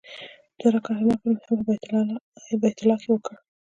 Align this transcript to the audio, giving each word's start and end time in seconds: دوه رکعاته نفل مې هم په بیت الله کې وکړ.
دوه 0.57 0.69
رکعاته 0.75 1.03
نفل 1.33 1.33
مې 1.65 1.75
هم 1.85 2.07
په 2.47 2.53
بیت 2.61 2.77
الله 2.79 2.95
کې 3.01 3.09
وکړ. 3.11 3.35